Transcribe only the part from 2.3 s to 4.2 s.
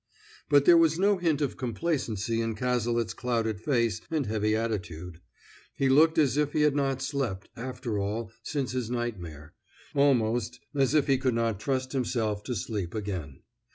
in Cazalet's clouded face